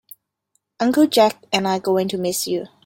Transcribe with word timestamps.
Uncle 0.79 1.05
Jack 1.05 1.43
and 1.53 1.67
I 1.67 1.75
are 1.77 1.79
going 1.79 2.07
to 2.07 2.17
miss 2.17 2.47
you. 2.47 2.65